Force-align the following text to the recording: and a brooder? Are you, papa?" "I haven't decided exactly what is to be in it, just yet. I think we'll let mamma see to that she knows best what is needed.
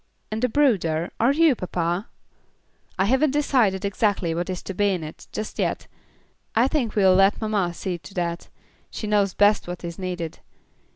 and 0.31 0.43
a 0.43 0.49
brooder? 0.49 1.11
Are 1.19 1.31
you, 1.31 1.53
papa?" 1.53 2.07
"I 2.97 3.05
haven't 3.05 3.29
decided 3.29 3.85
exactly 3.85 4.33
what 4.33 4.49
is 4.49 4.63
to 4.63 4.73
be 4.73 4.89
in 4.89 5.03
it, 5.03 5.27
just 5.31 5.59
yet. 5.59 5.85
I 6.55 6.67
think 6.67 6.95
we'll 6.95 7.13
let 7.13 7.39
mamma 7.39 7.71
see 7.75 7.99
to 7.99 8.13
that 8.15 8.49
she 8.89 9.05
knows 9.05 9.35
best 9.35 9.67
what 9.67 9.83
is 9.83 9.99
needed. 9.99 10.39